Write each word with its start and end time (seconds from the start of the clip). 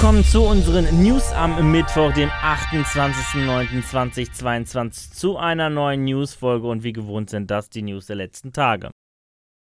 willkommen 0.00 0.22
zu 0.22 0.42
unseren 0.42 1.02
News 1.02 1.32
am 1.32 1.72
Mittwoch, 1.72 2.12
dem 2.12 2.28
28.09.2022, 2.28 5.12
zu 5.12 5.36
einer 5.36 5.70
neuen 5.70 6.04
Newsfolge 6.04 6.68
und 6.68 6.84
wie 6.84 6.92
gewohnt 6.92 7.30
sind 7.30 7.50
das 7.50 7.68
die 7.68 7.82
News 7.82 8.06
der 8.06 8.14
letzten 8.14 8.52
Tage. 8.52 8.92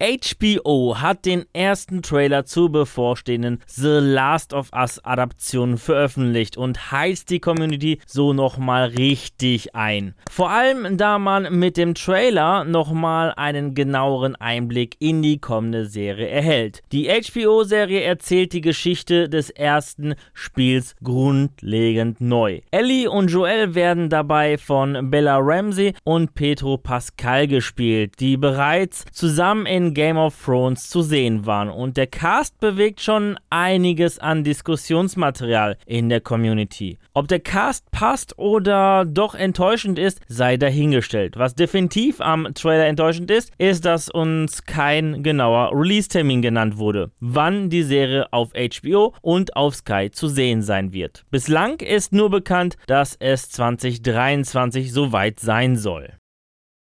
HBO 0.02 0.96
hat 0.96 1.26
den 1.26 1.44
ersten 1.52 2.02
Trailer 2.02 2.44
zur 2.44 2.72
bevorstehenden 2.72 3.60
The 3.68 4.00
Last 4.00 4.52
of 4.52 4.70
Us 4.74 4.98
Adaption 5.04 5.78
veröffentlicht 5.78 6.56
und 6.56 6.90
heizt 6.90 7.30
die 7.30 7.38
Community 7.38 8.00
so 8.04 8.32
nochmal 8.32 8.88
richtig 8.88 9.76
ein. 9.76 10.16
Vor 10.28 10.50
allem, 10.50 10.96
da 10.96 11.20
man 11.20 11.56
mit 11.56 11.76
dem 11.76 11.94
Trailer 11.94 12.64
nochmal 12.64 13.32
einen 13.36 13.76
genaueren 13.76 14.34
Einblick 14.34 14.96
in 14.98 15.22
die 15.22 15.38
kommende 15.38 15.86
Serie 15.86 16.26
erhält. 16.26 16.82
Die 16.90 17.08
HBO-Serie 17.08 18.00
erzählt 18.00 18.54
die 18.54 18.60
Geschichte 18.60 19.28
des 19.28 19.50
ersten 19.50 20.16
Spiels 20.34 20.96
grundlegend 21.04 22.20
neu. 22.20 22.62
Ellie 22.72 23.08
und 23.08 23.30
Joel 23.30 23.76
werden 23.76 24.10
dabei 24.10 24.58
von 24.58 25.12
Bella 25.12 25.38
Ramsey 25.38 25.94
und 26.02 26.34
Pedro 26.34 26.76
Pascal 26.76 27.46
gespielt, 27.46 28.14
die 28.18 28.36
bereits 28.36 29.04
zusammen 29.12 29.66
in 29.66 29.91
Game 29.92 30.16
of 30.16 30.34
Thrones 30.44 30.88
zu 30.88 31.02
sehen 31.02 31.46
waren 31.46 31.68
und 31.68 31.96
der 31.96 32.06
Cast 32.06 32.58
bewegt 32.60 33.00
schon 33.00 33.38
einiges 33.50 34.18
an 34.18 34.44
Diskussionsmaterial 34.44 35.76
in 35.86 36.08
der 36.08 36.20
Community. 36.20 36.98
Ob 37.14 37.28
der 37.28 37.40
Cast 37.40 37.90
passt 37.90 38.38
oder 38.38 39.04
doch 39.04 39.34
enttäuschend 39.34 39.98
ist, 39.98 40.20
sei 40.28 40.56
dahingestellt. 40.56 41.36
Was 41.36 41.54
definitiv 41.54 42.20
am 42.20 42.52
Trailer 42.54 42.86
enttäuschend 42.86 43.30
ist, 43.30 43.52
ist, 43.58 43.84
dass 43.84 44.08
uns 44.08 44.64
kein 44.64 45.22
genauer 45.22 45.72
Release-Termin 45.74 46.42
genannt 46.42 46.78
wurde, 46.78 47.10
wann 47.20 47.70
die 47.70 47.82
Serie 47.82 48.32
auf 48.32 48.52
HBO 48.52 49.14
und 49.20 49.56
auf 49.56 49.74
Sky 49.74 50.10
zu 50.10 50.28
sehen 50.28 50.62
sein 50.62 50.92
wird. 50.92 51.24
Bislang 51.30 51.80
ist 51.80 52.12
nur 52.12 52.30
bekannt, 52.30 52.76
dass 52.86 53.16
es 53.20 53.50
2023 53.50 54.92
soweit 54.92 55.40
sein 55.40 55.76
soll. 55.76 56.14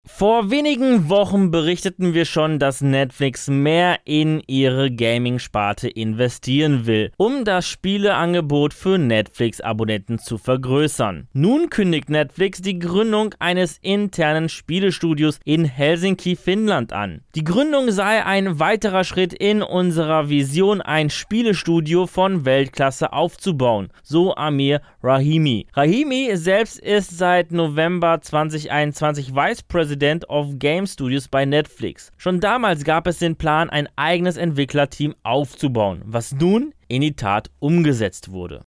Vor 0.06 0.50
wenigen 0.50 1.08
Wochen 1.08 1.50
berichteten 1.50 2.12
wir 2.12 2.26
schon, 2.26 2.58
dass 2.58 2.82
Netflix 2.82 3.48
mehr 3.48 4.00
in 4.04 4.42
ihre 4.46 4.90
Gaming-Sparte 4.90 5.88
investieren 5.88 6.84
will, 6.84 7.10
um 7.16 7.46
das 7.46 7.66
Spieleangebot 7.66 8.74
für 8.74 8.98
Netflix-Abonnenten 8.98 10.18
zu 10.18 10.36
vergrößern. 10.36 11.28
Nun 11.32 11.70
kündigt 11.70 12.10
Netflix 12.10 12.60
die 12.60 12.78
Gründung 12.78 13.34
eines 13.38 13.78
internen 13.78 14.50
Spielestudios 14.50 15.40
in 15.42 15.64
Helsinki, 15.64 16.36
Finnland 16.36 16.92
an. 16.92 17.22
Die 17.34 17.42
Gründung 17.42 17.90
sei 17.90 18.26
ein 18.26 18.60
weiterer 18.60 19.04
Schritt 19.04 19.32
in 19.32 19.62
unserer 19.62 20.28
Vision, 20.28 20.82
ein 20.82 21.08
Spielestudio 21.08 22.06
von 22.06 22.44
Weltklasse 22.44 23.14
aufzubauen, 23.14 23.88
so 24.02 24.34
Amir 24.34 24.82
Rahimi. 25.02 25.66
Rahimi 25.72 26.32
selbst 26.34 26.78
ist 26.78 27.16
seit 27.16 27.52
November 27.52 28.20
2021 28.20 29.34
Vice 29.34 29.62
President 29.62 29.93
President 29.94 30.28
of 30.28 30.58
Game 30.58 30.88
Studios 30.88 31.28
bei 31.28 31.44
Netflix. 31.44 32.10
Schon 32.16 32.40
damals 32.40 32.82
gab 32.82 33.06
es 33.06 33.20
den 33.20 33.36
Plan, 33.36 33.70
ein 33.70 33.88
eigenes 33.94 34.36
Entwicklerteam 34.36 35.14
aufzubauen, 35.22 36.02
was 36.04 36.32
nun 36.32 36.74
in 36.88 37.02
die 37.02 37.14
Tat 37.14 37.48
umgesetzt 37.60 38.32
wurde. 38.32 38.64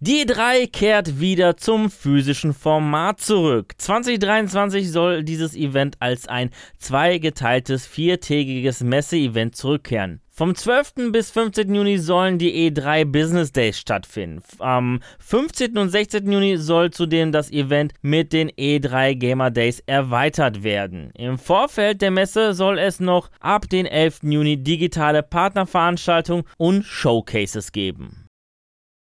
Die 0.00 0.26
3 0.26 0.66
kehrt 0.66 1.18
wieder 1.18 1.56
zum 1.56 1.88
physischen 1.88 2.52
Format 2.52 3.20
zurück. 3.20 3.72
2023 3.78 4.92
soll 4.92 5.22
dieses 5.22 5.56
Event 5.56 5.96
als 5.98 6.28
ein 6.28 6.50
zweigeteiltes 6.78 7.86
viertägiges 7.86 8.82
Messe-Event 8.82 9.56
zurückkehren. 9.56 10.20
Vom 10.28 10.54
12. 10.54 11.12
bis 11.12 11.30
15. 11.30 11.74
Juni 11.74 11.96
sollen 11.96 12.38
die 12.38 12.70
E3 12.70 13.06
Business 13.06 13.52
Days 13.52 13.78
stattfinden. 13.78 14.42
Am 14.58 15.00
15. 15.20 15.78
und 15.78 15.88
16. 15.88 16.30
Juni 16.30 16.58
soll 16.58 16.90
zudem 16.90 17.32
das 17.32 17.50
Event 17.50 17.94
mit 18.02 18.34
den 18.34 18.50
E3 18.50 19.14
Gamer 19.14 19.52
Days 19.52 19.80
erweitert 19.86 20.62
werden. 20.64 21.12
Im 21.16 21.38
Vorfeld 21.38 22.02
der 22.02 22.10
Messe 22.10 22.52
soll 22.52 22.78
es 22.78 23.00
noch 23.00 23.30
ab 23.40 23.70
den 23.70 23.86
11. 23.86 24.24
Juni 24.24 24.62
digitale 24.62 25.22
Partnerveranstaltungen 25.22 26.44
und 26.58 26.84
Showcases 26.84 27.72
geben. 27.72 28.23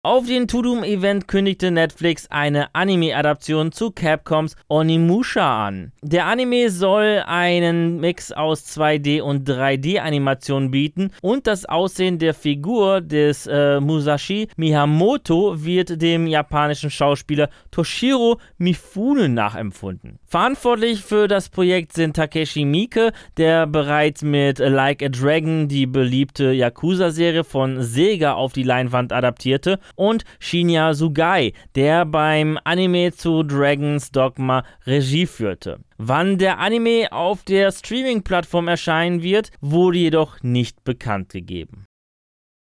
Auf 0.08 0.26
den 0.26 0.48
Tudum-Event 0.48 1.28
kündigte 1.28 1.70
Netflix 1.70 2.26
eine 2.30 2.74
Anime-Adaption 2.74 3.72
zu 3.72 3.90
Capcoms 3.90 4.56
Onimusha 4.66 5.66
an. 5.66 5.92
Der 6.00 6.24
Anime 6.24 6.70
soll 6.70 7.22
einen 7.26 8.00
Mix 8.00 8.32
aus 8.32 8.64
2D- 8.74 9.20
und 9.20 9.46
3D-Animationen 9.46 10.70
bieten 10.70 11.10
und 11.20 11.46
das 11.46 11.66
Aussehen 11.66 12.18
der 12.18 12.32
Figur 12.32 13.02
des 13.02 13.46
äh, 13.48 13.80
Musashi 13.80 14.48
Miyamoto 14.56 15.62
wird 15.62 16.00
dem 16.00 16.26
japanischen 16.26 16.90
Schauspieler 16.90 17.50
Toshiro 17.70 18.40
Mifune 18.56 19.28
nachempfunden. 19.28 20.18
Verantwortlich 20.24 21.02
für 21.02 21.28
das 21.28 21.50
Projekt 21.50 21.92
sind 21.92 22.16
Takeshi 22.16 22.64
Miike, 22.64 23.12
der 23.36 23.66
bereits 23.66 24.22
mit 24.22 24.58
Like 24.58 25.02
a 25.02 25.10
Dragon 25.10 25.68
die 25.68 25.86
beliebte 25.86 26.52
Yakuza-Serie 26.52 27.44
von 27.44 27.82
Sega 27.82 28.32
auf 28.32 28.54
die 28.54 28.62
Leinwand 28.62 29.12
adaptierte 29.12 29.78
und 29.98 30.24
Shinya 30.38 30.94
Sugai, 30.94 31.52
der 31.74 32.06
beim 32.06 32.58
Anime 32.64 33.12
zu 33.12 33.42
Dragon's 33.42 34.10
Dogma 34.12 34.64
Regie 34.86 35.26
führte. 35.26 35.80
Wann 35.98 36.38
der 36.38 36.60
Anime 36.60 37.08
auf 37.10 37.42
der 37.42 37.72
Streaming-Plattform 37.72 38.68
erscheinen 38.68 39.22
wird, 39.22 39.50
wurde 39.60 39.98
jedoch 39.98 40.40
nicht 40.42 40.84
bekannt 40.84 41.30
gegeben. 41.30 41.87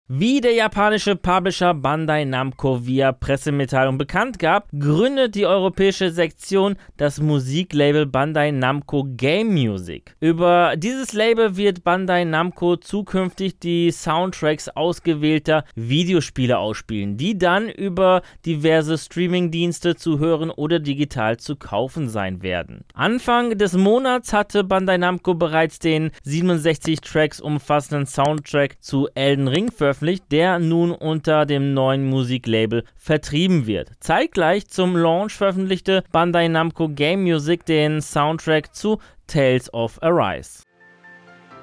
Wie 0.07 0.39
der 0.39 0.53
japanische 0.53 1.15
Publisher 1.15 1.73
Bandai 1.73 2.25
Namco 2.25 2.85
via 2.85 3.11
Pressemitteilung 3.11 3.97
bekannt 3.97 4.37
gab, 4.37 4.69
gründet 4.71 5.33
die 5.33 5.47
europäische 5.47 6.11
Sektion 6.11 6.75
das 6.95 7.19
Musiklabel 7.19 8.05
Bandai 8.05 8.51
Namco 8.51 9.07
Game 9.17 9.51
Music. 9.51 10.15
Über 10.19 10.75
dieses 10.77 11.13
Label 11.13 11.57
wird 11.57 11.83
Bandai 11.83 12.23
Namco 12.23 12.75
zukünftig 12.75 13.57
die 13.57 13.89
Soundtracks 13.89 14.69
ausgewählter 14.69 15.63
Videospiele 15.73 16.59
ausspielen, 16.59 17.17
die 17.17 17.35
dann 17.35 17.67
über 17.67 18.21
diverse 18.45 18.99
Streamingdienste 18.99 19.95
zu 19.95 20.19
hören 20.19 20.51
oder 20.51 20.77
digital 20.77 21.37
zu 21.37 21.55
kaufen 21.55 22.09
sein 22.09 22.43
werden. 22.43 22.85
Anfang 22.93 23.57
des 23.57 23.73
Monats 23.73 24.33
hatte 24.33 24.63
Bandai 24.63 24.99
Namco 24.99 25.33
bereits 25.33 25.79
den 25.79 26.11
67 26.21 27.01
Tracks 27.01 27.41
umfassenden 27.41 28.05
Soundtrack 28.05 28.83
zu 28.83 29.09
Elden 29.15 29.47
Ring 29.47 29.71
veröffentlicht 29.71 29.94
veröffentlicht, 29.95 30.31
der 30.31 30.59
nun 30.59 30.91
unter 30.91 31.45
dem 31.45 31.73
neuen 31.73 32.05
Musiklabel 32.05 32.83
vertrieben 32.97 33.65
wird. 33.65 33.91
Zeitgleich 33.99 34.67
zum 34.67 34.95
Launch 34.97 35.33
veröffentlichte 35.33 36.03
Bandai 36.11 36.47
Namco 36.47 36.89
Game 36.89 37.23
Music 37.23 37.65
den 37.65 38.01
Soundtrack 38.01 38.75
zu 38.75 38.99
Tales 39.27 39.73
of 39.73 40.01
Arise. 40.03 40.63